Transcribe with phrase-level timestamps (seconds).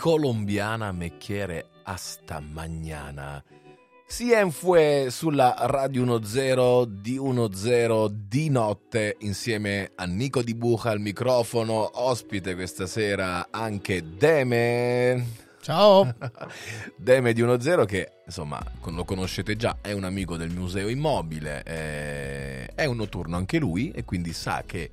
[0.00, 3.44] colombiana me quiere hasta mañana.
[4.06, 12.00] Sienfue sulla Radio 10 di 10 di notte insieme a Nico Di Buca al microfono,
[12.00, 15.48] ospite questa sera anche Deme.
[15.60, 16.10] Ciao!
[16.96, 22.72] Deme di 10 che insomma lo conoscete già, è un amico del Museo Immobile, è,
[22.74, 24.90] è un notturno anche lui e quindi sa che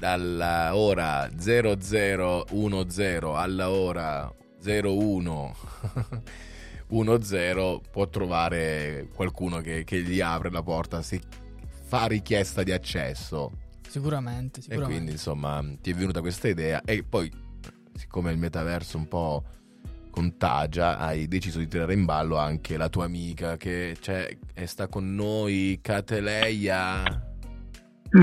[0.00, 4.34] dalla ora 0010 alla ora
[4.64, 5.54] 01
[6.88, 11.20] 10 può trovare qualcuno che, che, gli apre la porta se
[11.82, 13.52] fa richiesta di accesso.
[13.86, 14.92] Sicuramente, sicuramente.
[14.92, 17.30] E quindi insomma ti è venuta questa idea e poi
[17.94, 19.44] siccome il metaverso un po'
[20.10, 23.94] contagia, hai deciso di tirare in ballo anche la tua amica che
[24.64, 27.29] sta con noi, Cateleia.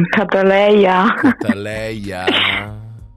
[0.10, 1.14] Cataleia.
[1.16, 2.26] Cataleia.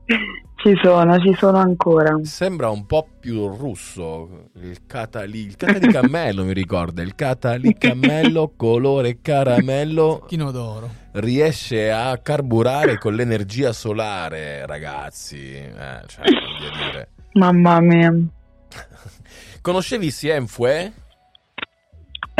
[0.63, 2.19] Ci sono, ci sono ancora.
[2.23, 4.51] Sembra un po' più russo.
[4.57, 7.01] Il catali, il cata di cammello mi ricorda.
[7.01, 10.23] Il cata di cammello colore caramello.
[10.27, 10.91] Chino d'oro.
[11.13, 15.55] Riesce a carburare con l'energia solare, ragazzi.
[15.55, 17.09] Eh, cioè.
[17.33, 18.15] Mamma mia.
[19.63, 20.93] Conoscevi Sienfue?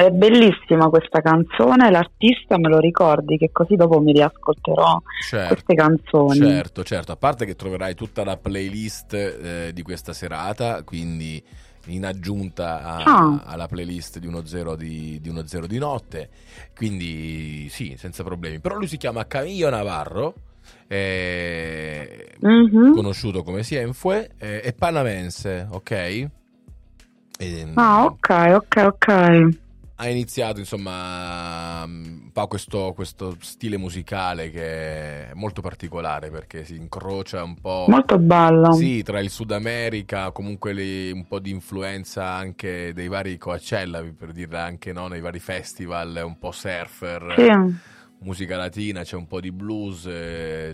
[0.01, 5.75] È bellissima questa canzone, l'artista me lo ricordi che così dopo mi riascolterò certo, queste
[5.75, 6.39] canzoni.
[6.39, 11.43] Certo, certo, a parte che troverai tutta la playlist eh, di questa serata, quindi
[11.89, 13.43] in aggiunta a, ah.
[13.45, 16.31] alla playlist di uno, zero di, di uno zero di notte,
[16.75, 18.59] quindi sì, senza problemi.
[18.59, 20.33] Però lui si chiama Camillo Navarro,
[20.87, 22.95] eh, mm-hmm.
[22.95, 25.91] conosciuto come Sienfue, eh, è panamense, ok?
[25.91, 26.31] E,
[27.75, 29.69] ah, ok, ok, ok
[30.03, 36.75] ha iniziato insomma un po' questo, questo, stile musicale che è molto particolare perché si
[36.75, 41.51] incrocia un po' molto bello sì, tra il Sud America comunque le, un po' di
[41.51, 47.35] influenza anche dei vari Coachella per dirla anche no, nei vari festival un po' surfer
[47.37, 47.79] sì.
[48.21, 50.73] musica latina c'è un po' di blues c'è,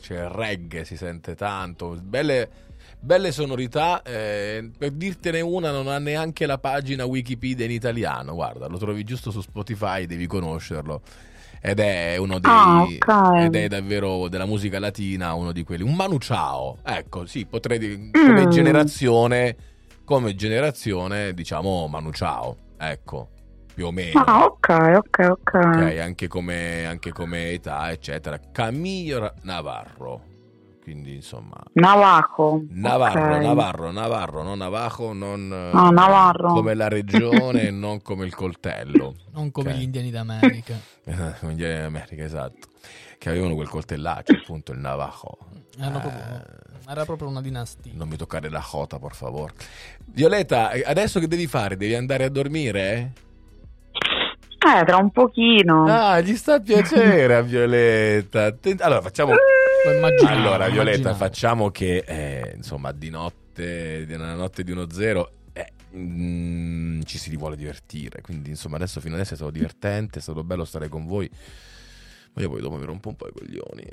[0.00, 2.68] c'è il reggae si sente tanto belle
[3.00, 4.02] belle sonorità.
[4.02, 8.34] Eh, per dirtene una, non ha neanche la pagina Wikipedia in italiano.
[8.34, 11.02] Guarda, lo trovi giusto su Spotify, devi conoscerlo.
[11.62, 12.50] Ed è uno dei.
[12.50, 13.46] Ah, okay.
[13.46, 15.82] Ed è davvero della musica latina, uno di quelli.
[15.82, 16.78] Un Manu Ciao.
[16.82, 18.10] Ecco, sì, potrei dire.
[18.12, 18.50] Come mm.
[18.50, 19.56] generazione.
[20.04, 22.56] Come generazione, diciamo Manu Ciao.
[22.78, 23.28] Ecco
[23.72, 24.20] più o meno.
[24.20, 25.54] Ah, ok, ok, ok.
[25.54, 28.40] Ok, anche come, anche come età, eccetera.
[28.52, 30.29] Camillo Navarro
[30.82, 33.44] quindi insomma Navajo Navarro, okay.
[33.44, 36.52] Navarro, Navarro, non Navajo, non no, Navarro.
[36.54, 39.14] come la regione e non come il coltello.
[39.32, 39.80] Non come okay.
[39.80, 40.74] gli indiani d'America.
[41.04, 42.68] come gli indiani d'America, esatto.
[43.18, 45.36] Che avevano quel coltellaccio, appunto, il Navajo.
[45.78, 46.12] Eh, proprio,
[46.88, 47.92] era proprio una dinastia.
[47.94, 49.52] Non mi toccare la jota, per favore.
[50.06, 51.76] Violetta, adesso che devi fare?
[51.76, 53.12] Devi andare a dormire?
[54.58, 55.84] Eh, tra un pochino.
[55.86, 58.54] Ah, gli sta a piacere a Violetta.
[58.78, 59.34] Allora, facciamo...
[60.26, 61.16] Allora, Violetta, immaginavo.
[61.16, 67.34] facciamo che, eh, insomma, di notte, nella notte di uno zero, eh, mm, ci si
[67.36, 68.20] vuole divertire.
[68.20, 71.30] Quindi, insomma, adesso fino adesso è stato divertente, è stato bello stare con voi.
[72.32, 73.88] Ma io poi dopo mi rompo un po' i coglioni.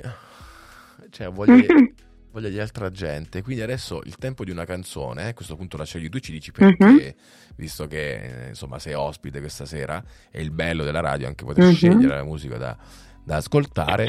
[1.10, 1.64] Cioè, voglio,
[2.30, 3.42] voglia di altra gente.
[3.42, 6.52] Quindi adesso il tempo di una canzone, a questo punto la scegli tu, ci dici
[6.52, 7.54] perché, uh-huh.
[7.56, 11.64] visto che eh, insomma sei ospite questa sera, è il bello della radio anche poter
[11.64, 11.72] uh-huh.
[11.72, 12.76] scegliere la musica da,
[13.24, 14.08] da ascoltare.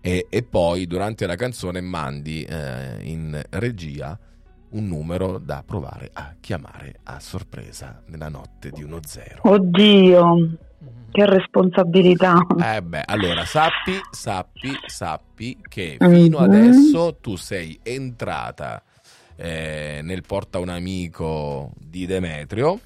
[0.00, 4.18] E, e, poi durante la canzone mandi eh, in regia
[4.70, 9.40] un numero da provare a chiamare a sorpresa nella notte di uno zero.
[9.42, 10.56] Oddio,
[11.10, 12.46] che responsabilità.
[12.62, 16.50] Eh beh, allora sappi, sappi, sappi che fino mm-hmm.
[16.50, 18.82] adesso tu sei entrata
[19.36, 22.78] eh, nel porta un amico di Demetrio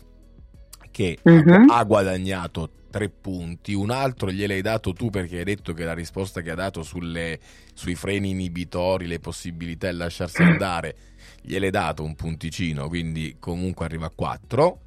[0.95, 1.69] che mm-hmm.
[1.71, 6.41] ha guadagnato tre punti, un altro gliel'hai dato tu perché hai detto che la risposta
[6.41, 7.41] che ha dato sulle,
[7.75, 10.95] sui freni inibitori, le possibilità di lasciarsi andare,
[11.43, 14.81] gliel'hai dato un punticino, quindi comunque arriva a 4.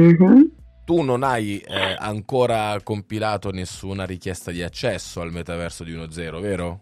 [0.00, 0.42] Mm-hmm.
[0.86, 6.80] Tu non hai eh, ancora compilato nessuna richiesta di accesso al metaverso di 1.0, vero?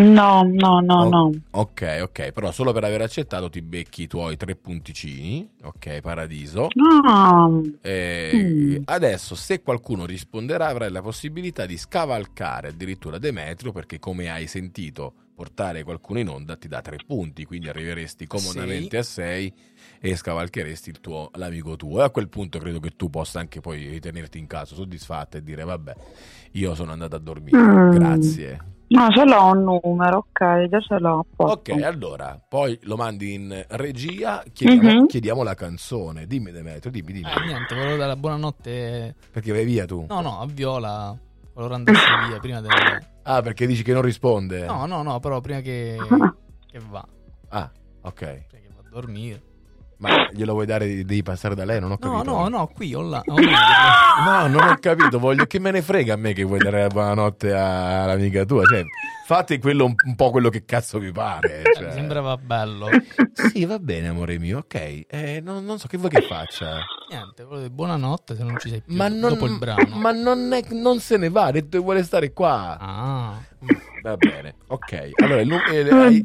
[0.00, 1.32] No, no, no, oh, no.
[1.50, 6.68] Ok, ok, però solo per aver accettato ti becchi i tuoi tre punticini, ok, paradiso.
[6.74, 7.62] No.
[7.80, 8.82] E mm.
[8.84, 15.12] Adesso, se qualcuno risponderà, avrai la possibilità di scavalcare addirittura Demetrio, perché come hai sentito,
[15.34, 18.96] portare qualcuno in onda ti dà tre punti, quindi arriveresti comodamente sì.
[18.96, 19.54] a sei
[19.98, 22.00] e scavalcheresti il tuo, l'amico tuo.
[22.00, 25.42] E a quel punto credo che tu possa anche poi ritenerti in caso soddisfatta e
[25.42, 25.94] dire, vabbè,
[26.52, 27.90] io sono andato a dormire, mm.
[27.90, 31.24] grazie No, ce l'ho un numero, ok, già ce l'ho.
[31.36, 35.06] Ok, allora, poi lo mandi in regia, chiediamo, mm-hmm.
[35.06, 36.26] chiediamo la canzone.
[36.26, 37.30] Dimmi Demetrio, dimmi, dimmi.
[37.30, 39.14] Eh, niente, volevo dare la buonanotte.
[39.30, 40.06] Perché vai via tu?
[40.08, 41.16] No, no, a Viola.
[41.54, 42.70] Volevo andarsi via prima del...
[43.22, 44.66] Ah, perché dici che non risponde?
[44.66, 45.96] No, no, no, però prima che,
[46.66, 47.06] che va.
[47.50, 47.70] Ah,
[48.00, 48.18] ok.
[48.18, 49.42] Prima che va a dormire.
[50.00, 51.78] Ma glielo vuoi dare, devi passare da lei?
[51.78, 52.22] Non ho capito.
[52.24, 53.22] No, no, no, qui o là.
[53.26, 55.18] no, non ho capito.
[55.18, 58.64] Voglio che me ne frega a me che vuoi dare la buonanotte all'amica tua.
[58.64, 58.82] Cioè,
[59.26, 61.60] fate quello, un, po' quello che cazzo vi pare.
[61.60, 61.88] Eh, cioè.
[61.88, 62.88] Mi sembrava bello.
[63.34, 65.04] Sì, va bene, amore mio, ok.
[65.06, 66.78] Eh, non, non, so che vuoi che faccia.
[67.10, 69.96] Niente, volevo dire buonanotte se non ci sei più ma non, dopo il brano.
[69.96, 72.78] Ma non, è, non se ne va, ha detto che vuole stare qua.
[72.80, 73.38] Ah.
[74.02, 75.10] Va bene, ok.
[75.22, 76.22] Allora, eh, hai,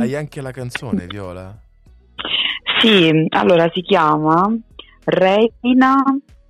[0.00, 1.60] hai anche la canzone, Viola?
[2.82, 4.52] Sì, allora si chiama
[5.04, 6.02] Reina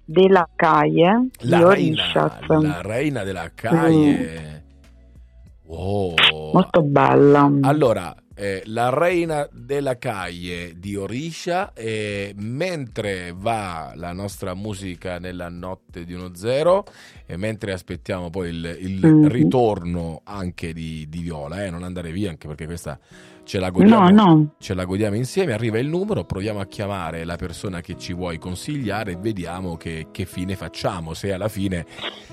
[0.02, 2.46] della Calle la di Orishas.
[2.46, 4.40] La Reina della Calle.
[4.40, 5.66] Mm.
[5.66, 6.14] Wow.
[6.54, 7.50] Molto bella.
[7.60, 15.50] Allora, eh, la Reina della Calle di Orisha, eh, mentre va la nostra musica nella
[15.50, 16.84] notte di uno zero
[17.32, 19.26] e mentre aspettiamo poi il, il mm.
[19.28, 22.98] ritorno anche di, di Viola, eh, non andare via anche perché questa
[23.44, 24.46] ce la, godiamo, no, no.
[24.58, 28.38] ce la godiamo insieme, arriva il numero, proviamo a chiamare la persona che ci vuoi
[28.38, 31.86] consigliare e vediamo che, che fine facciamo, se alla fine...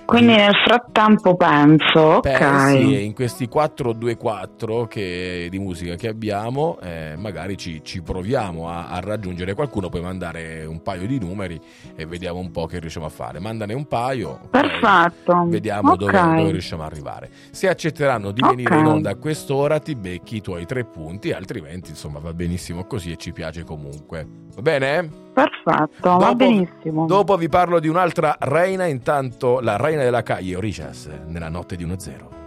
[0.05, 3.01] Quindi nel frattempo penso, pensi, ok.
[3.01, 8.99] in questi 4-2-4 che, di musica che abbiamo, eh, magari ci, ci proviamo a, a,
[9.01, 11.61] raggiungere qualcuno, puoi mandare un paio di numeri
[11.95, 13.39] e vediamo un po' che riusciamo a fare.
[13.39, 14.79] Mandane un paio, perfetto.
[15.47, 16.05] Vediamo okay.
[16.05, 17.29] dove, dove, riusciamo ad arrivare.
[17.51, 18.79] Se accetteranno di venire okay.
[18.79, 23.11] in onda a quest'ora, ti becchi i tuoi tre punti altrimenti insomma va benissimo così
[23.11, 24.27] e ci piace comunque.
[24.55, 25.09] Va bene?
[25.33, 27.05] Perfetto, dopo, va benissimo.
[27.05, 31.85] Dopo vi parlo di un'altra reina, intanto la reina della Caglio, Orishas, nella notte di
[31.85, 32.38] 1-0.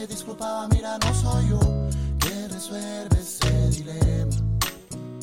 [0.00, 1.60] se disculpaba, mira, no soy yo
[2.20, 4.34] que resuelve ese dilema.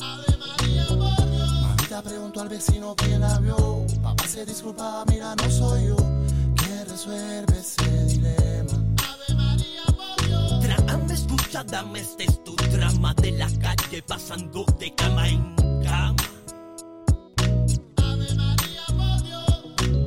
[0.01, 3.88] Ave María, por Mamita preguntó al vecino quién la vio.
[4.03, 8.74] Papá se disculpaba, mira, no soy yo que resuelve ese dilema.
[9.10, 11.12] Ave María, por Dios.
[11.12, 16.15] Escucha, dame, este es tu drama de la calle, pasando de cama en cama.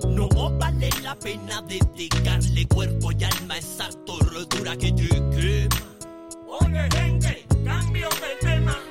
[0.07, 4.10] No vale la pena dedicarle cuerpo y alma exacto
[4.47, 4.91] dura que
[6.93, 8.90] gente, cambio de tema.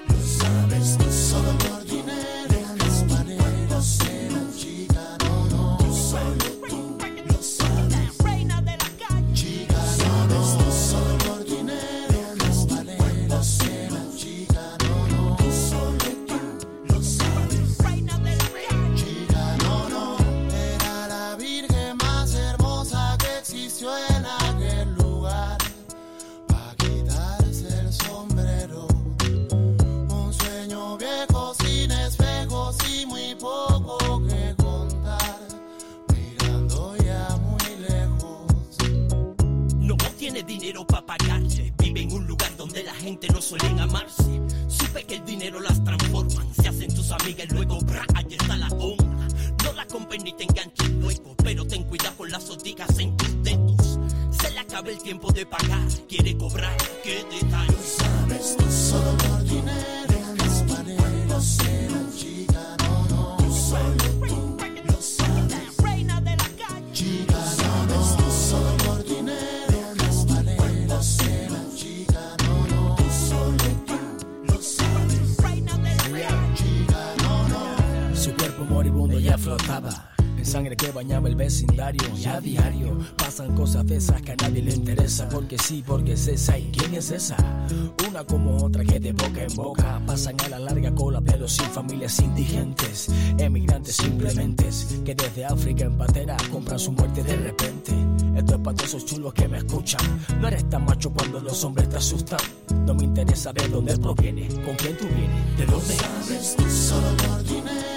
[91.70, 94.70] Familias indigentes, emigrantes simplemente
[95.06, 97.92] que desde África en patera compran su muerte de repente.
[98.36, 100.02] Esto es para todos esos chulos que me escuchan.
[100.40, 102.40] No eres tan macho cuando los hombres te asustan.
[102.86, 105.94] No me interesa de dónde proviene, con quién tú vienes, de dónde.
[105.96, 107.90] Sabes tú solo por dinero,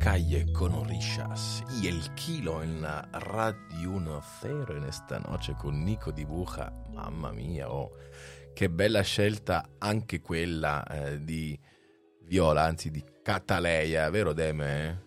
[0.00, 6.10] calle con Orishas y el kilo en la Radio 1-0 in esta noche con Nico
[6.10, 6.72] Di Buja.
[6.94, 7.90] Mamma mia, oh,
[8.54, 11.58] che bella scelta anche quella eh, di
[12.22, 15.04] Viola, anzi di Cataleia, vero Deme?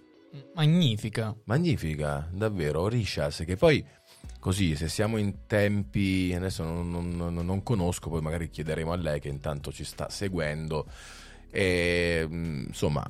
[0.54, 1.36] Magnifica.
[1.46, 2.82] Magnifica, davvero.
[2.82, 3.84] Orishas, che poi
[4.40, 9.20] così, se siamo in tempi, adesso non, non, non conosco, poi magari chiederemo a lei
[9.20, 10.86] che intanto ci sta seguendo.
[11.50, 13.04] E, insomma,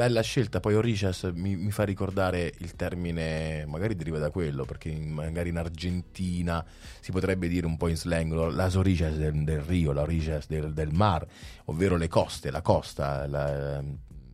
[0.00, 0.60] bella scelta.
[0.60, 5.50] Poi Orishas mi, mi, fa ricordare il termine, magari deriva da quello, perché in, magari
[5.50, 6.64] in Argentina
[7.00, 10.72] si potrebbe dire un po' in slang las orishas del, del rio, la orishas del,
[10.72, 11.26] del mar,
[11.66, 13.84] ovvero le coste, la costa, la,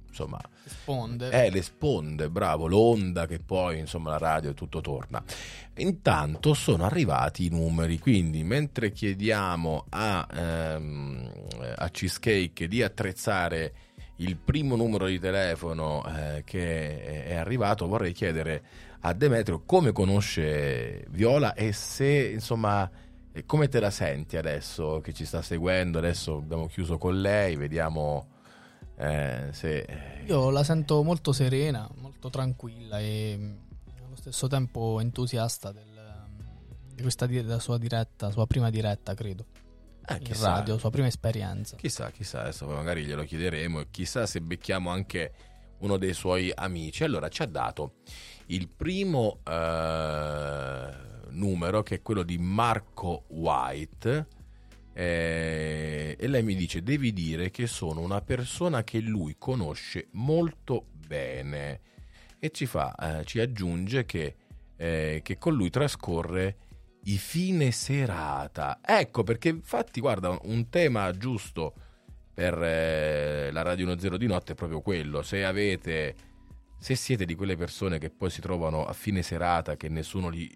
[0.07, 1.31] insomma, le sponde.
[1.31, 5.21] Eh, le sponde, bravo, l'onda che poi, insomma, la radio e tutto torna.
[5.79, 11.31] Intanto sono arrivati i numeri, quindi mentre chiediamo a, ehm,
[11.75, 13.75] a Cheesecake di attrezzare
[14.17, 18.63] il primo numero di telefono eh, che è arrivato, vorrei chiedere
[19.01, 22.91] a Demetrio come conosce Viola e se insomma
[23.45, 25.99] come te la senti adesso che ci sta seguendo.
[25.99, 28.29] Adesso abbiamo chiuso con lei, vediamo
[28.97, 29.87] eh, se.
[30.25, 33.39] Io la sento molto serena, molto tranquilla e
[34.05, 36.25] allo stesso tempo entusiasta del,
[36.95, 39.45] di questa della sua diretta, sua prima diretta, credo
[40.09, 41.77] eh, in radio, sua prima esperienza.
[41.77, 45.33] Chissà, chissà, adesso magari glielo chiederemo e chissà se becchiamo anche
[45.79, 47.05] uno dei suoi amici.
[47.05, 47.97] Allora ci ha dato
[48.47, 50.91] il primo eh,
[51.31, 54.27] numero che è quello di Marco White
[54.99, 60.87] eh, e lei mi dice devi dire che sono una persona che lui conosce molto
[61.07, 61.81] bene
[62.39, 64.37] e ci fa, eh, ci aggiunge che,
[64.77, 66.57] eh, che con lui trascorre
[67.07, 68.81] i fine serata.
[68.85, 71.75] Ecco perché infatti guarda un tema giusto
[72.33, 75.23] per eh, la Radio 10 di notte è proprio quello.
[75.23, 76.15] Se avete
[76.79, 80.51] se siete di quelle persone che poi si trovano a fine serata che nessuno gli,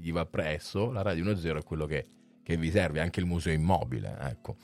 [0.00, 2.06] gli va presso, la Radio 10 è quello che,
[2.42, 4.16] che, vi serve, anche il museo immobile.
[4.20, 4.56] Ecco.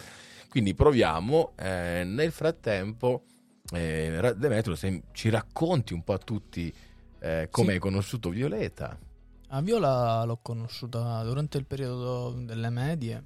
[0.49, 1.53] Quindi proviamo.
[1.57, 3.25] Eh, nel frattempo,
[3.73, 6.73] eh, Demetrio, se ci racconti un po' a tutti
[7.21, 7.73] eh, come sì.
[7.73, 8.99] hai conosciuto Violeta.
[9.49, 13.25] A Viola l'ho conosciuta durante il periodo delle medie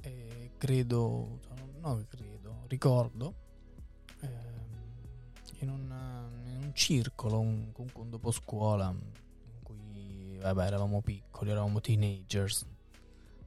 [0.00, 1.38] e credo,
[1.80, 3.34] no credo, ricordo,
[4.20, 4.28] eh,
[5.60, 5.80] in, un,
[6.44, 12.66] in, un, circolo, un, comunque un dopo scuola, in cui vabbè, eravamo piccoli, eravamo teenagers,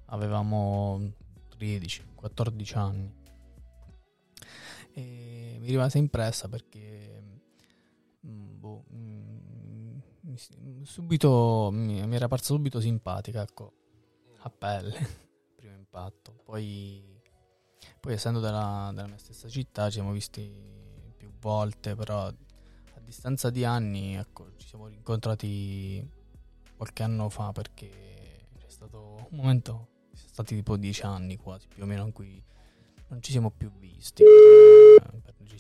[0.06, 1.12] avevamo
[1.60, 3.14] 13-14 anni.
[4.94, 7.31] E mi rimase impressa perché
[10.84, 13.74] subito mi, mi, era parsa subito simpatica, ecco,
[14.40, 14.98] a pelle,
[15.56, 16.34] primo impatto.
[16.44, 17.22] Poi,
[18.00, 20.50] poi essendo della, della, mia stessa città ci siamo visti
[21.18, 26.20] più volte, però a distanza di anni, ecco, ci siamo rincontrati
[26.76, 31.84] qualche anno fa perché c'è stato un momento, sono stati tipo dieci anni quasi più
[31.84, 32.44] o meno in cui
[33.08, 34.24] non ci siamo più visti.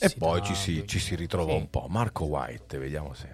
[0.03, 1.57] E poi ci si, ci si ritrova sì.
[1.57, 1.85] un po'.
[1.89, 3.31] Marco White, vediamo se...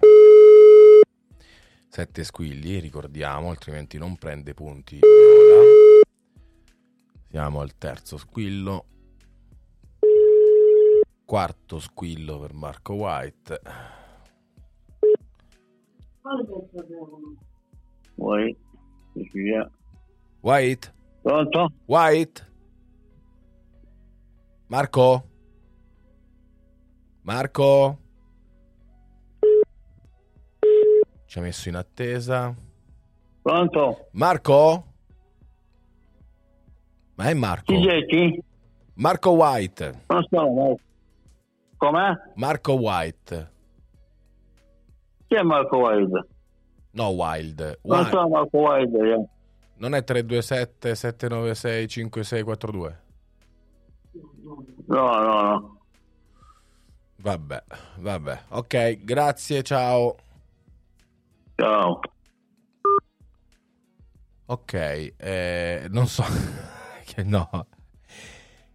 [1.88, 5.00] Sette squilli, ricordiamo, altrimenti non prende punti.
[7.28, 8.84] Siamo al terzo squillo.
[11.24, 13.60] Quarto squillo per Marco White.
[18.14, 18.58] White.
[20.40, 20.94] White.
[21.22, 21.72] Pronto?
[21.86, 22.52] White.
[24.66, 25.28] Marco?
[27.22, 27.98] Marco?
[31.28, 32.54] Ci ha messo in attesa.
[33.42, 34.08] Pronto?
[34.12, 34.84] Marco?
[37.16, 37.70] Ma è Marco?
[37.74, 38.42] Chi è chi?
[38.94, 40.04] Marco White.
[40.06, 40.78] Non so,
[41.76, 42.12] com'è?
[42.36, 43.50] Marco White.
[45.26, 46.26] Chi è Marco White?
[46.92, 47.78] No, Wild.
[47.82, 48.10] Non Wild.
[48.10, 48.96] so Marco White.
[48.96, 49.22] Yeah.
[49.74, 53.00] Non è 327 796 5642?
[54.86, 55.80] No, no, no.
[57.16, 57.64] Vabbè,
[57.98, 58.40] vabbè.
[58.48, 60.16] Ok, grazie, ciao.
[61.60, 61.98] Ciao.
[64.46, 64.72] Ok,
[65.16, 66.22] eh, non so.
[67.04, 67.66] che no.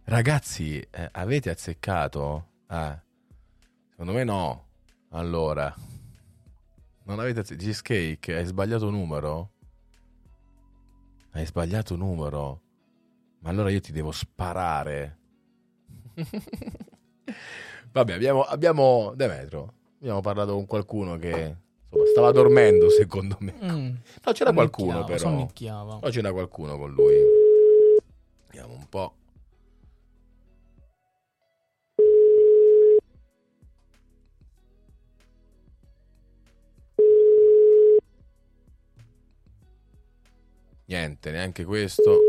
[0.04, 2.48] Ragazzi, eh, avete azzeccato?
[2.68, 3.02] Eh.
[3.88, 4.66] Secondo me no.
[5.12, 5.74] Allora.
[7.04, 7.64] Non avete azzeccato.
[7.64, 9.52] Cheesecake, hai sbagliato numero?
[11.30, 12.60] Hai sbagliato numero?
[13.38, 15.18] Ma allora io ti devo sparare.
[17.92, 19.72] Vabbè, abbiamo, abbiamo Demetro.
[20.00, 21.62] Abbiamo parlato con qualcuno che
[22.06, 23.54] Stava dormendo, secondo me.
[23.62, 23.94] Mm.
[24.24, 25.18] No, c'era qualcuno però.
[25.18, 25.98] Sonnicchiava.
[26.02, 27.16] No, c'era qualcuno con lui.
[28.46, 29.14] Vediamo un po'.
[40.86, 42.20] Niente, neanche questo.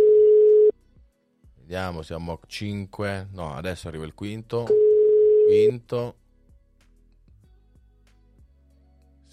[1.59, 3.29] Vediamo, siamo a 5.
[3.33, 4.65] No, adesso arriva il quinto.
[5.47, 6.15] Quinto.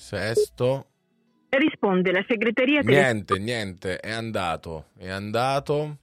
[0.02, 0.86] Sesto.
[1.48, 5.98] Risponde la segreteria Niente, niente, è andato, è andato.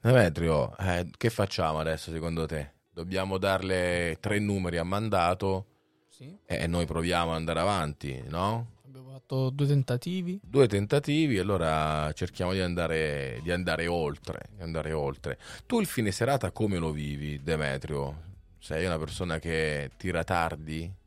[0.00, 2.70] Demetrio, eh, che facciamo adesso secondo te?
[2.92, 5.66] Dobbiamo darle tre numeri a mandato
[6.10, 6.38] Sì.
[6.46, 8.74] e noi proviamo ad andare avanti, no?
[8.86, 10.38] Abbiamo fatto due tentativi.
[10.40, 15.38] Due tentativi, allora cerchiamo di andare, di andare oltre, di andare oltre.
[15.66, 18.32] Tu il fine serata come lo vivi, Demetrio?
[18.60, 21.02] Sei una persona che tira tardi?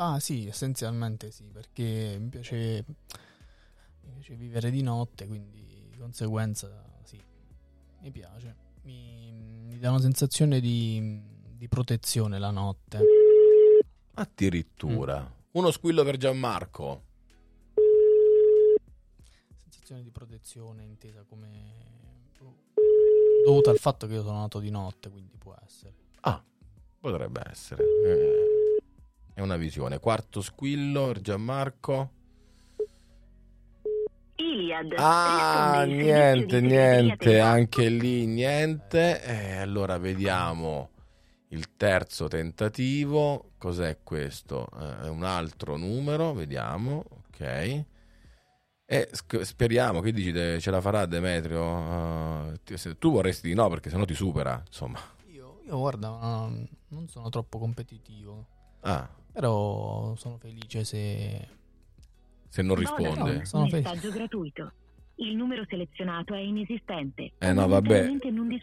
[0.00, 2.84] Ah sì, essenzialmente sì, perché mi piace,
[4.02, 7.20] mi piace vivere di notte, quindi di conseguenza sì,
[8.00, 8.66] mi piace.
[8.82, 13.00] Mi, mi dà una sensazione di, di protezione la notte.
[14.14, 15.34] Addirittura.
[15.52, 17.02] Uno squillo per Gianmarco.
[19.64, 22.30] Sensazione di protezione intesa come...
[23.44, 25.92] dovuta al fatto che io sono nato di notte, quindi può essere.
[26.20, 26.40] Ah,
[27.00, 27.82] potrebbe essere.
[28.04, 28.57] Eh,
[29.38, 30.00] È una visione.
[30.00, 32.10] Quarto squillo Gianmarco.
[34.34, 34.94] Iliad.
[34.96, 37.46] Ah, niente, niente, telefonica.
[37.48, 39.22] anche lì niente.
[39.22, 40.90] E allora vediamo
[41.50, 43.52] il terzo tentativo.
[43.58, 44.66] Cos'è questo?
[44.76, 47.04] Eh, È un altro numero, vediamo.
[47.08, 47.84] Ok.
[48.86, 51.62] E sc- speriamo, che dici, de- ce la farà Demetrio?
[51.62, 54.98] Uh, ti- se- tu vorresti di no, perché sennò ti supera, insomma.
[55.30, 56.08] Io, io guarda,
[56.88, 59.06] non sono troppo competitivo, Ah,
[59.38, 61.46] però sono felice se...
[62.48, 63.44] se non risponde.
[63.44, 63.90] Sono felice.
[63.90, 64.72] Messaggio gratuito.
[65.20, 67.32] Il numero selezionato è inesistente.
[67.38, 68.16] Eh no, vabbè.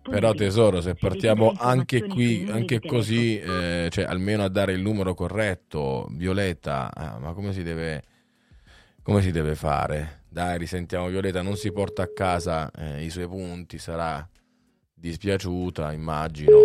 [0.10, 5.14] Però tesoro, se partiamo anche qui, anche così, eh, cioè almeno a dare il numero
[5.14, 8.04] corretto, Violetta, ah, ma come si deve,
[9.02, 10.24] come si deve fare?
[10.28, 14.28] Dai, risentiamo Violetta, non si porta a casa eh, i suoi punti, sarà
[14.94, 16.58] dispiaciuta, immagino.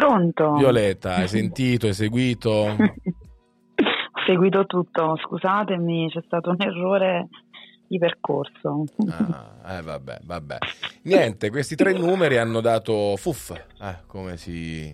[0.00, 0.54] Pronto?
[0.54, 2.48] Violetta, hai sentito, hai seguito?
[2.72, 7.28] Ho seguito tutto, scusatemi, c'è stato un errore
[7.86, 8.84] di percorso.
[9.06, 10.56] Ah, eh, vabbè, vabbè.
[11.02, 14.90] Niente, questi tre numeri hanno dato fuff, eh, come si,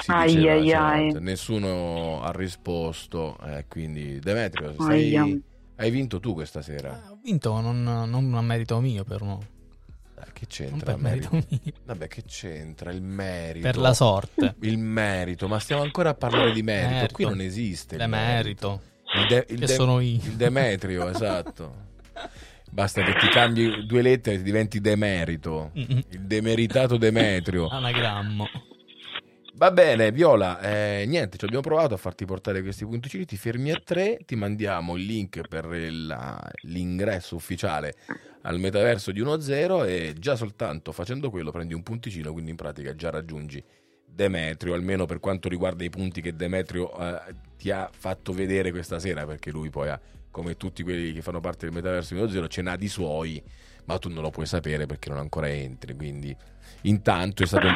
[0.00, 1.16] si Ai, diceva ai, una ai.
[1.18, 5.42] Nessuno ha risposto, eh, quindi Demetrio, sei-
[5.78, 6.90] hai vinto tu questa sera.
[6.90, 9.36] Eh, ho vinto non, non a merito mio, però.
[10.16, 11.28] Dai, che c'entra il merito?
[11.30, 11.78] merito.
[11.84, 13.66] Vabbè, che c'entra il merito?
[13.66, 14.54] Per la sorte.
[14.60, 16.94] Il merito, ma stiamo ancora a parlare di merito.
[16.94, 17.14] Merito.
[17.14, 17.94] Qui non esiste.
[17.96, 18.80] il L'emerito.
[19.14, 20.16] Il, de- il Che de- sono io.
[20.24, 21.84] Il Demetrio, esatto.
[22.70, 25.70] Basta che ti cambi due lettere e diventi Demerito.
[25.78, 26.02] Mm-mm.
[26.10, 27.68] Il demeritato Demetrio.
[27.70, 28.46] Anagrammo.
[29.54, 33.70] Va bene, Viola, eh, niente, ci abbiamo provato a farti portare questi punticini, ti fermi
[33.70, 37.94] a tre, ti mandiamo il link per la- l'ingresso ufficiale
[38.46, 42.94] al metaverso di 1.0 e già soltanto facendo quello prendi un punticino, quindi in pratica
[42.94, 43.62] già raggiungi
[44.08, 48.98] Demetrio, almeno per quanto riguarda i punti che Demetrio eh, ti ha fatto vedere questa
[48.98, 52.48] sera, perché lui poi ha, come tutti quelli che fanno parte del metaverso di 1.0,
[52.48, 53.42] ce n'ha di suoi,
[53.84, 56.34] ma tu non lo puoi sapere perché non ancora entri, quindi
[56.82, 57.66] intanto è stato,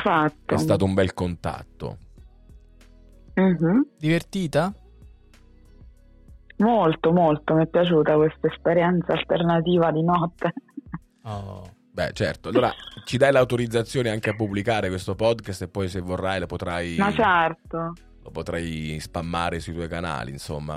[0.47, 1.99] è stato un bel contatto.
[3.35, 3.89] Mhm.
[3.99, 4.73] Divertita?
[6.61, 10.53] Molto, molto, mi è piaciuta questa esperienza alternativa di notte.
[11.25, 11.79] Oh.
[11.93, 12.51] Beh, certo.
[12.51, 12.71] Allora
[13.05, 17.13] ci dai l'autorizzazione anche a pubblicare questo podcast e poi se vorrai lo potrai, Ma
[17.13, 17.93] certo,
[18.23, 20.77] lo potrai spammare sui tuoi canali, insomma.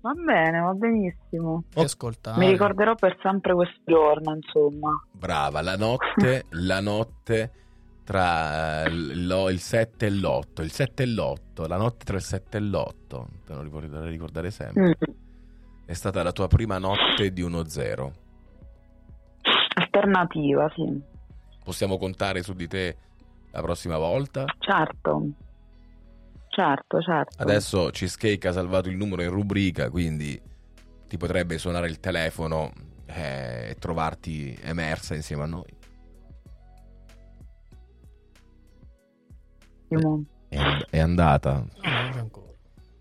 [0.00, 1.64] va bene, va benissimo.
[1.68, 2.38] Ti ascoltare.
[2.38, 4.90] Mi ricorderò per sempre questo giorno, insomma.
[5.10, 7.63] Brava, la notte, la notte
[8.04, 12.22] tra il, lo- il 7 e l'8, il 7 e l'8, la notte tra il
[12.22, 14.88] 7 e l'8, te lo ricorderai ricordare sempre.
[14.88, 15.14] Mm.
[15.86, 18.12] È stata la tua prima notte di 1-0.
[19.76, 21.00] Alternativa, sì.
[21.62, 22.96] Possiamo contare su di te
[23.50, 24.44] la prossima volta?
[24.58, 25.28] Certo.
[26.48, 27.42] Certo, certo.
[27.42, 30.40] Adesso Cheesecake ha salvato il numero in rubrica, quindi
[31.08, 32.72] ti potrebbe suonare il telefono
[33.06, 35.73] eh, e trovarti emersa insieme a noi.
[39.88, 40.24] Ottimo.
[40.48, 40.58] È,
[40.90, 41.64] è andata.
[41.82, 42.42] Ancora.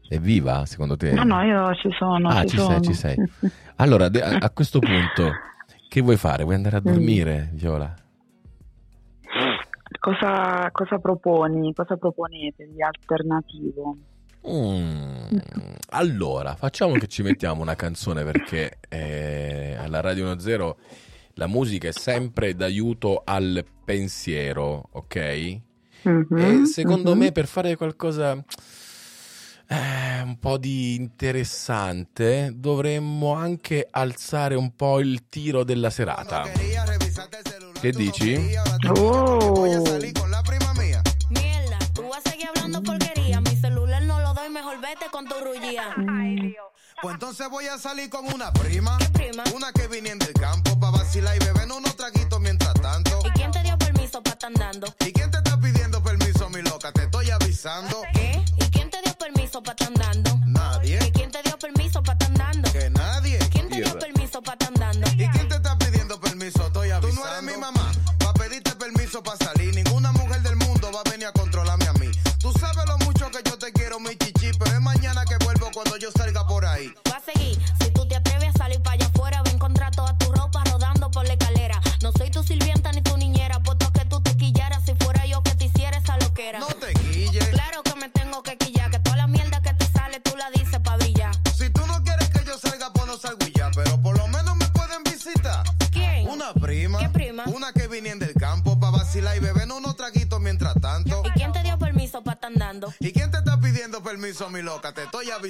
[0.08, 1.12] È viva, secondo te?
[1.14, 2.30] No, no, io ci sono.
[2.30, 2.70] Ah, ci, ci sono.
[2.72, 3.16] sei, ci sei.
[3.78, 5.32] Allora, a, a questo punto,
[5.90, 6.44] che vuoi fare?
[6.44, 7.94] Vuoi andare a dormire, Viola?
[10.00, 11.74] Cosa, cosa proponi?
[11.74, 13.98] Cosa proponete di alternativo?
[14.48, 15.38] Mm,
[15.92, 20.74] Allora, facciamo che ci mettiamo una canzone perché eh, alla Radio 10
[21.36, 25.60] la musica è sempre d'aiuto al pensiero, ok?
[26.04, 27.20] Mhm, E secondo mhm.
[27.20, 28.34] me per fare qualcosa
[29.68, 36.44] eh, un po' di interessante, dovremmo anche alzare un po' il tiro della serata.
[37.80, 38.56] Che dici?
[38.98, 39.64] Oh.
[47.02, 48.98] Pues entonces voy a salir con una prima.
[48.98, 49.44] ¿Qué prima?
[49.54, 53.20] Una que viniendo del campo pa' vacilar y beber unos traguitos mientras tanto.
[53.26, 53.78] ¿Y quién te dio
[54.46, 56.92] ¿Y quién te está pidiendo permiso, mi loca?
[56.92, 58.02] Te estoy avisando.
[58.14, 58.44] ¿Qué?
[58.58, 60.38] ¿Y quién te dio permiso para estar andando?
[60.46, 61.00] Nadie.
[61.02, 61.43] ¿Y quién te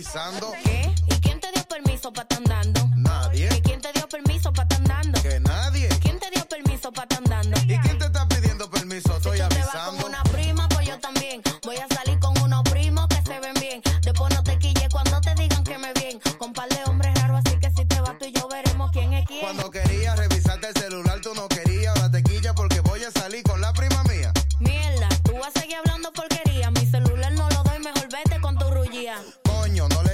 [0.04, 0.10] Te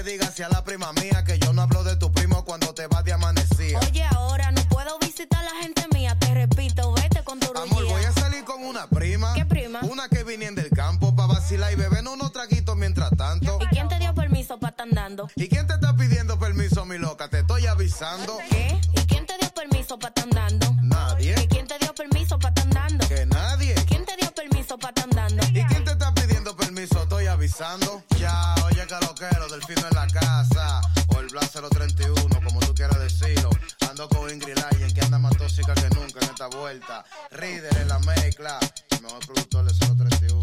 [0.09, 2.87] digas así a la prima mía que yo no hablo de tu primo cuando te
[2.87, 3.79] vas de amanecida.
[3.79, 6.17] Oye, ahora no puedo visitar a la gente mía.
[6.17, 9.33] Te repito, vete con tu Amor, voy a salir con una prima.
[9.35, 9.81] ¿Qué prima?
[9.83, 13.59] Una que viniendo del campo pa' vacilar y beber unos traguitos mientras tanto.
[13.61, 15.29] ¿Y quién te dio permiso para estar andando?
[15.35, 17.27] ¿Y quién te está pidiendo permiso, mi loca?
[17.27, 18.39] Te estoy avisando.
[18.49, 18.79] ¿Qué?
[18.93, 20.75] ¿Y quién te dio permiso para estar andando?
[20.81, 21.35] Nadie.
[21.39, 23.07] ¿Y quién te dio permiso para estar andando?
[23.07, 23.75] Que nadie.
[23.87, 25.45] ¿Quién te dio permiso para estar andando?
[25.49, 27.03] ¿Y quién te está pidiendo permiso?
[27.03, 28.01] Estoy avisando.
[28.17, 30.81] Ya, oye, que lo quiero, delfino en la casa.
[31.07, 33.49] O el Blaster 31, como tú quieras decirlo.
[33.89, 37.03] Ando con Ingrid Lyon, que anda más tóxica que nunca en esta vuelta.
[37.31, 38.59] Reader en la mezcla.
[38.89, 40.41] El mejor productor de 031.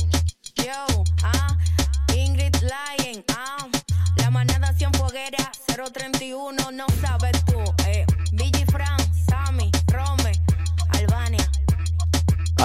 [0.57, 1.57] Yo, ah,
[2.14, 3.68] Ingrid Lyon, ah,
[4.16, 8.99] la manada Cienfueguera 031, no sabes tú, eh, Billy Fran,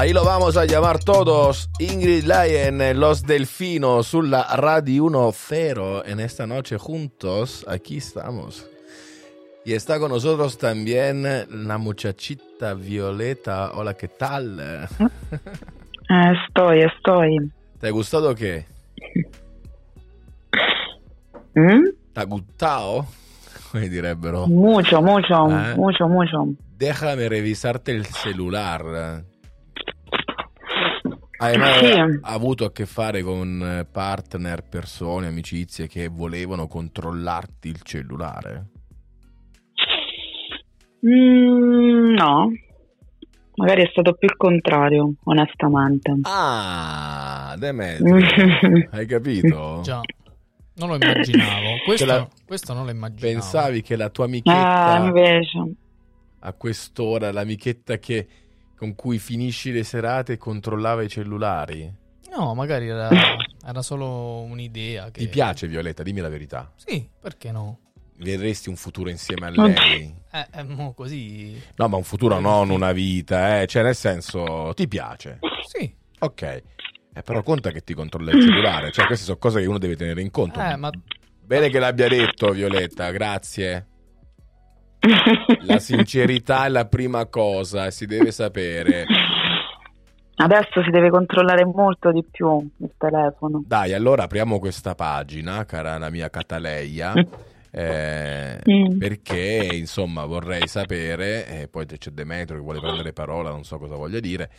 [0.02, 1.70] Ahí lo vamos a llamar todos.
[1.78, 6.02] Ingrid Lyon, eh, Los Delfinos, sulla Radio 1.0.
[6.08, 8.68] En esta noche juntos, aquí estamos.
[9.64, 11.22] Y está con nosotros también
[11.68, 13.74] la muchachita Violeta.
[13.76, 14.60] Hola, ¿qué tal?
[14.60, 14.88] Eh,
[16.48, 17.52] estoy, estoy.
[17.80, 18.66] ¿Te ha gustado qué?
[21.54, 21.90] ¿Mm?
[22.12, 23.06] ¿Te ha gustado?
[23.72, 24.48] Come direbbero.
[24.48, 25.76] Mucho, mucho, Eh.
[25.76, 26.48] mucho, mucho.
[26.76, 29.30] Déjame revisarte il cellulare.
[31.42, 32.20] Hai mai Sì.
[32.22, 38.66] avuto a che fare con eh, partner, persone, amicizie che volevano controllarti il cellulare?
[41.04, 42.52] Mm, no,
[43.56, 46.12] magari è stato più il contrario, onestamente.
[46.22, 48.18] Ah, Demetrio,
[48.92, 49.80] hai capito?
[49.84, 50.00] Già,
[50.76, 51.78] non lo immaginavo.
[51.86, 53.34] Questo, la- questo non lo immaginavo.
[53.34, 55.74] Pensavi che la tua Ah, amichetta invece.
[56.42, 58.28] a quest'ora, l'amichetta che,
[58.82, 61.94] con cui finisci le serate controllava i cellulari?
[62.36, 63.10] No, magari era,
[63.64, 65.12] era solo un'idea.
[65.12, 65.20] Che...
[65.20, 66.02] Ti piace Violetta?
[66.02, 66.72] Dimmi la verità.
[66.78, 67.78] Sì, perché no?
[68.16, 70.12] Vedresti un futuro insieme a lei?
[70.32, 71.62] Eh, eh, mo così...
[71.76, 73.68] No, ma un futuro non una vita, eh.
[73.68, 75.38] Cioè, nel senso, ti piace.
[75.68, 76.42] Sì, Ok.
[77.14, 78.92] Eh, però conta che ti controlla il cellulare.
[78.92, 80.60] Cioè, queste sono cose che uno deve tenere in conto.
[80.60, 80.90] eh, ma
[81.46, 83.90] Bene che l'abbia detto, Violetta, grazie.
[85.62, 89.06] La sincerità è la prima cosa, si deve sapere.
[90.36, 93.64] Adesso si deve controllare molto di più il telefono.
[93.66, 97.14] Dai, allora apriamo questa pagina, cara la mia Cataleia.
[97.74, 98.98] eh, Mm.
[98.98, 103.96] perché insomma vorrei sapere, e poi c'è Demetrio che vuole prendere parola, non so cosa
[103.96, 104.50] voglia dire,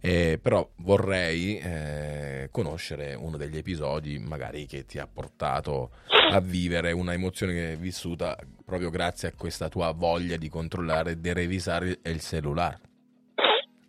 [0.00, 5.90] eh, però vorrei eh, conoscere uno degli episodi magari che ti ha portato
[6.30, 11.12] a vivere una emozione che hai vissuta proprio grazie a questa tua voglia di controllare
[11.12, 12.80] e di revisare il cellulare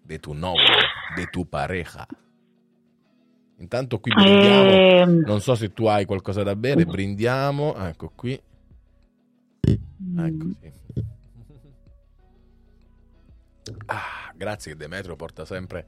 [0.07, 0.63] de tu novio,
[1.15, 2.07] de tu pareja.
[3.59, 8.39] Intanto qui brindiamo, Ehm, non so se tu hai qualcosa da bere, brindiamo, ecco qui.
[10.17, 10.71] Ecco, sì.
[13.87, 15.85] Ah, grazie che Demetrio porta sempre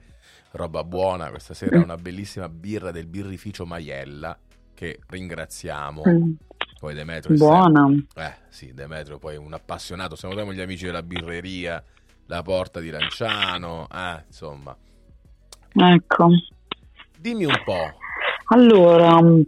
[0.52, 1.30] roba buona.
[1.30, 4.38] Questa sera una bellissima birra del birrificio Maiella
[4.74, 6.02] che ringraziamo.
[6.08, 6.32] Mm.
[6.80, 7.86] Poi Demetrio Buona.
[7.88, 10.16] sempre- Eh, sì, Demetrio poi un appassionato.
[10.16, 11.84] Salutiamo gli amici della birreria,
[12.28, 14.76] la porta di Lanciano, eh, insomma.
[15.74, 16.28] Ecco.
[17.20, 17.98] Dimmi un po'.
[18.52, 19.44] Allora, um,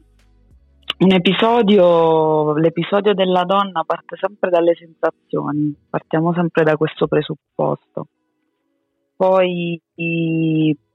[0.99, 8.07] un episodio, l'episodio della donna parte sempre dalle sensazioni, partiamo sempre da questo presupposto.
[9.21, 9.79] Poi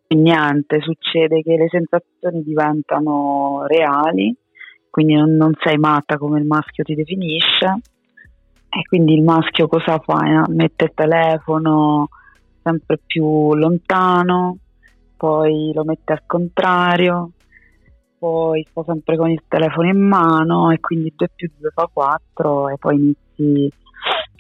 [0.08, 4.34] niente, succede che le sensazioni diventano reali,
[4.90, 7.66] quindi non, non sei matta come il maschio ti definisce,
[8.68, 10.26] e quindi il maschio cosa fa?
[10.26, 12.08] Eh, Mette il telefono
[12.64, 14.56] sempre più lontano,
[15.16, 17.30] poi lo mette al contrario,
[18.18, 22.70] poi sta sempre con il telefono in mano e quindi 2 più 2 fa 4
[22.70, 23.72] e poi inizi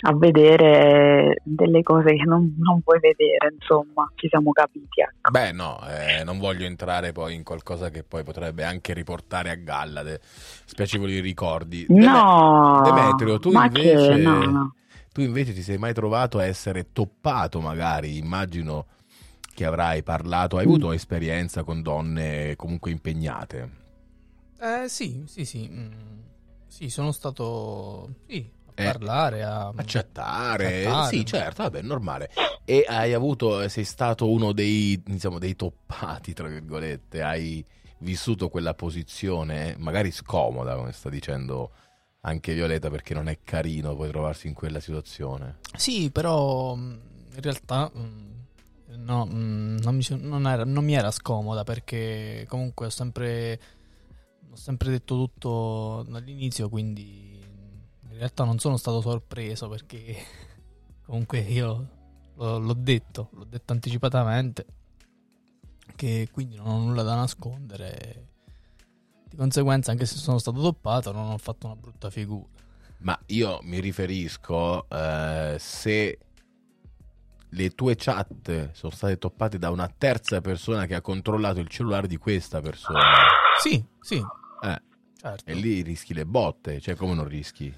[0.08, 5.00] a vedere delle cose che non, non vuoi vedere, insomma, ci siamo capiti.
[5.00, 5.30] Ecco.
[5.30, 9.54] Beh, no, eh, non voglio entrare poi in qualcosa che poi potrebbe anche riportare a
[9.54, 11.86] galla de- spiacevoli ricordi.
[11.88, 14.74] Deme- No, Demetrio, tu ma invece, che no, no.
[15.12, 18.18] tu invece ti sei mai trovato a essere toppato, magari?
[18.18, 18.86] Immagino
[19.54, 20.68] che avrai parlato, hai Mm.
[20.68, 23.70] avuto esperienza con donne comunque impegnate.
[24.60, 25.66] Eh sì, sì, sì.
[25.70, 25.90] mm,
[26.66, 28.46] sì, sono stato sì,
[28.78, 31.08] Eh, parlare, a, A chattare, chattare.
[31.16, 32.30] sì, certo, vabbè, normale.
[32.64, 37.64] E hai avuto, sei stato uno dei, diciamo, dei toppati, tra virgolette, hai
[38.00, 41.70] vissuto quella posizione, magari scomoda, come sta dicendo
[42.20, 45.58] anche Violeta, perché non è carino poi trovarsi in quella situazione.
[45.74, 47.00] Sì, però mh,
[47.34, 52.86] in realtà mh, no, mh, non, mi, non era- non mi era scomoda perché comunque
[52.86, 53.58] ho sempre,
[54.50, 57.35] ho sempre detto tutto dall'inizio, quindi
[58.16, 60.16] in realtà non sono stato sorpreso perché
[61.04, 61.88] comunque io
[62.36, 64.66] l'ho, detto, l'ho detto anticipatamente,
[65.94, 68.28] che quindi non ho nulla da nascondere.
[69.28, 72.48] Di conseguenza, anche se sono stato toppato, non ho fatto una brutta figura.
[72.98, 76.18] Ma io mi riferisco eh, se
[77.50, 82.06] le tue chat sono state toppate da una terza persona che ha controllato il cellulare
[82.06, 83.00] di questa persona.
[83.60, 84.16] Sì, sì,
[84.62, 84.82] Eh,
[85.18, 85.44] certo.
[85.50, 87.74] e lì rischi le botte, cioè come non rischi?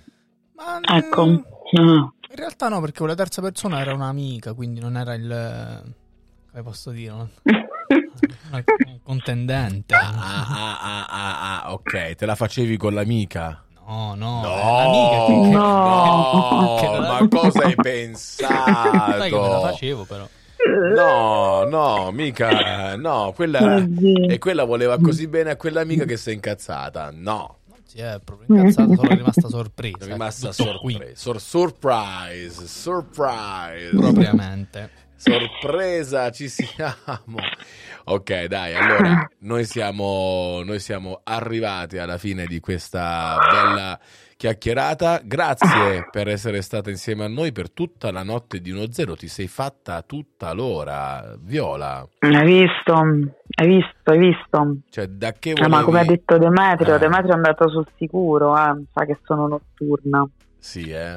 [0.84, 1.26] Ecco.
[1.26, 1.36] mm,
[1.80, 1.96] Mm.
[2.30, 5.82] in realtà no, perché quella terza persona era un'amica, quindi non era il.
[6.50, 7.12] come posso dire?
[7.12, 9.94] un- una- un contendente.
[9.94, 13.62] Ah, ah, ah, ah, ah, ok, te la facevi con l'amica?
[13.86, 14.92] No, no, No,
[15.48, 17.74] che, no, che- che- ma cosa hai
[18.14, 19.60] Sai che me la pensato?
[19.60, 20.28] facevo, però.
[20.94, 23.76] No, no, mica, no, quella,
[24.28, 27.57] e quella voleva così bene a quell'amica che si è incazzata, no,
[27.88, 30.04] Si è proprio incazzato, sono rimasta sorpresa.
[30.04, 34.90] è rimasta sorpresa, Sur- surprise, surprise, propriamente.
[35.16, 37.38] sorpresa, ci siamo.
[38.04, 43.98] Ok, dai, allora noi siamo, noi siamo arrivati alla fine di questa bella
[44.36, 45.20] chiacchierata.
[45.24, 49.16] Grazie per essere stata insieme a noi per tutta la notte di 1-0.
[49.16, 52.06] Ti sei fatta tutta l'ora, Viola.
[52.18, 53.37] Hai visto?
[53.60, 54.10] Hai visto?
[54.12, 54.76] Hai visto?
[54.88, 55.70] Cioè, da che Eh, volevi...
[55.72, 56.98] ma come ha detto Demetrio, Eh.
[56.98, 60.24] Demetrio è andato sul sicuro, eh, sa che sono notturna.
[60.58, 61.16] Sì, eh?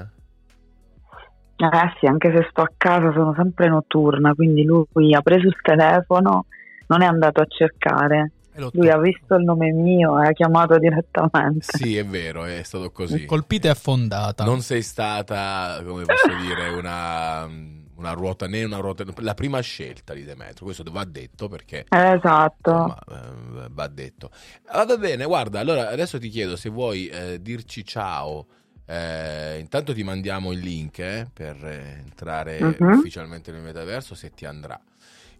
[1.57, 5.55] Eh sì, anche se sto a casa sono sempre notturna, quindi lui ha preso il
[5.61, 6.45] telefono,
[6.87, 10.31] non è andato a cercare, E l'ho lui ha visto il nome mio e ha
[10.31, 11.77] chiamato direttamente.
[11.77, 13.25] Sì, è vero, è stato così.
[13.25, 14.43] Colpita e affondata.
[14.43, 17.47] Non sei stata, come posso dire, una,
[18.01, 19.05] una ruota né una ruota...
[19.17, 21.85] La prima scelta di Demetrio, questo va detto perché...
[21.87, 22.71] Esatto.
[22.71, 22.99] Insomma,
[23.65, 24.31] eh, va detto.
[24.67, 28.47] Ah, va bene, guarda, allora adesso ti chiedo se vuoi eh, dirci ciao.
[28.85, 32.97] Eh, intanto ti mandiamo il link eh, per entrare Mhm.
[32.97, 34.79] ufficialmente nel metaverso se ti andrà.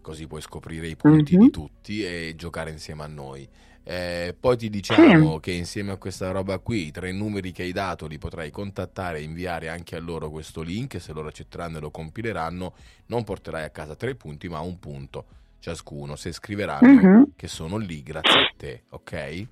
[0.00, 1.42] Così puoi scoprire i punti Mhm.
[1.42, 3.46] di tutti e giocare insieme a noi.
[3.84, 7.72] Eh, poi ti diciamo che insieme a questa roba qui, i tre numeri che hai
[7.72, 11.00] dato li potrai contattare e inviare anche a loro questo link.
[11.00, 12.74] Se loro accetteranno e lo compileranno,
[13.06, 15.26] non porterai a casa tre punti, ma un punto
[15.58, 16.16] ciascuno.
[16.16, 17.32] Se scriveranno Mhm.
[17.36, 19.46] che sono lì grazie a te, ok?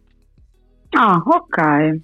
[0.90, 2.00] Ah, ok.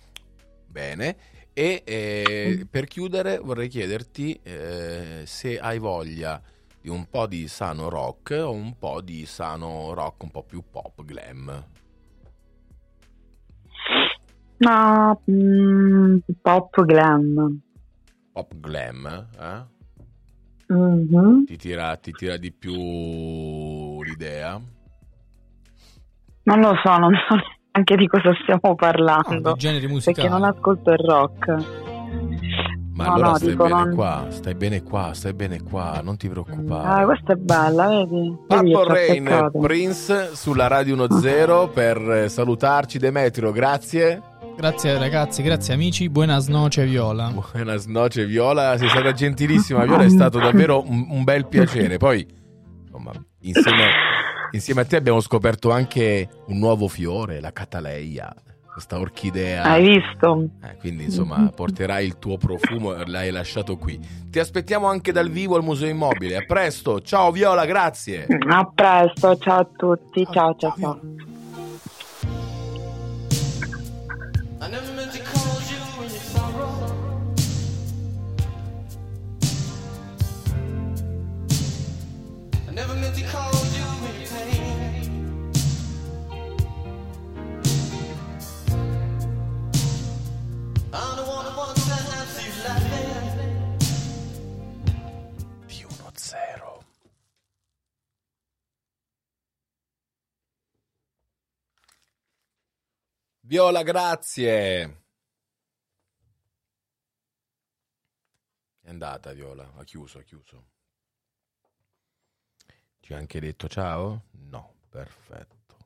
[0.66, 1.16] Bene.
[1.52, 6.40] E eh, per chiudere vorrei chiederti eh, se hai voglia
[6.80, 10.62] di un po' di sano rock o un po' di sano rock un po' più
[10.70, 11.64] pop, glam.
[14.58, 17.60] No, mm, pop glam.
[18.32, 19.74] Pop glam, eh?
[20.72, 21.44] Mhm.
[21.44, 24.60] Ti tira, ti tira di più l'idea?
[26.44, 27.34] Non lo so, non so
[27.72, 29.52] neanche di cosa stiamo No, parlando.
[29.52, 30.28] di generi perché musicali.
[30.28, 31.46] non ascolto il rock.
[32.94, 36.16] Ma No, allora no, stai bene non- qua, stai bene qua, stai bene qua, non
[36.16, 37.04] ti Ah, preoccupare.
[37.04, 38.36] questa è bella, vedi?
[38.48, 39.50] Ha Rain.
[39.60, 44.22] Prince sulla Radio 10 per salutarci Demetrio, grazie.
[44.56, 47.30] Grazie ragazzi, grazie amici, buona snoce Viola.
[47.30, 51.98] Buona snoce Viola, sei stata gentilissima Viola, è stato davvero un, un bel piacere.
[51.98, 52.26] Poi,
[52.84, 53.84] insomma, insieme,
[54.52, 58.34] insieme a te abbiamo scoperto anche un nuovo fiore, la cataleia,
[58.72, 59.62] questa orchidea.
[59.62, 60.48] Hai visto?
[60.62, 64.00] Eh, quindi insomma porterai il tuo profumo e l'hai lasciato qui.
[64.30, 66.34] Ti aspettiamo anche dal vivo al Museo Immobile.
[66.34, 68.26] A presto, ciao Viola, grazie.
[68.48, 71.00] A presto, ciao a tutti, ciao ciao ciao.
[71.02, 71.25] I
[103.46, 105.04] Viola, grazie.
[108.80, 110.75] È andata Viola, ha chiuso, ha chiuso.
[113.06, 114.24] Ci ha anche detto ciao?
[114.32, 115.76] No, perfetto.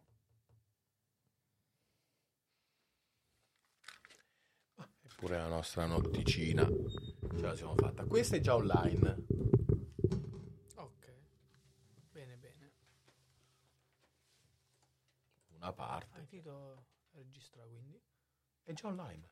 [5.03, 8.07] Eppure la nostra notticina ce la siamo fatta.
[8.07, 9.17] Questa è già online.
[10.77, 11.13] Ok.
[12.11, 12.73] Bene, bene.
[15.49, 16.25] Una parte.
[16.25, 18.01] Finito registra quindi?
[18.63, 19.31] È già online.